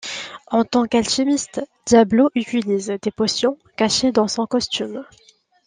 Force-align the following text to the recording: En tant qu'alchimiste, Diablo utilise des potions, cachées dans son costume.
En 0.47 0.65
tant 0.65 0.87
qu'alchimiste, 0.87 1.61
Diablo 1.85 2.31
utilise 2.33 2.91
des 3.03 3.11
potions, 3.11 3.59
cachées 3.77 4.11
dans 4.11 4.27
son 4.27 4.47
costume. 4.47 5.05